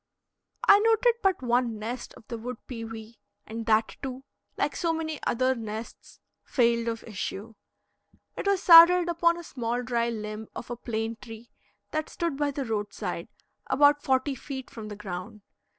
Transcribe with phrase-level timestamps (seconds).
[0.67, 4.23] I noted but one nest of the wood pewee, and that, too,
[4.57, 7.53] like so many other nests, failed of issue.
[8.35, 11.51] It was saddled upon a small dry limb of a plane tree
[11.91, 13.27] that stood by the roadside,
[13.67, 15.43] about forty feet from the ground.